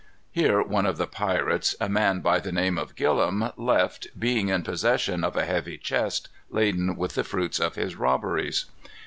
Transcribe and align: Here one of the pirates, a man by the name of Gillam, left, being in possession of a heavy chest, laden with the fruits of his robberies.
Here 0.31 0.63
one 0.63 0.87
of 0.87 0.97
the 0.97 1.05
pirates, 1.05 1.75
a 1.79 1.87
man 1.87 2.21
by 2.21 2.39
the 2.39 2.51
name 2.51 2.79
of 2.79 2.95
Gillam, 2.95 3.51
left, 3.55 4.07
being 4.19 4.49
in 4.49 4.63
possession 4.63 5.23
of 5.23 5.35
a 5.37 5.45
heavy 5.45 5.77
chest, 5.77 6.27
laden 6.49 6.95
with 6.95 7.13
the 7.13 7.23
fruits 7.23 7.59
of 7.59 7.75
his 7.75 7.95
robberies. 7.95 8.65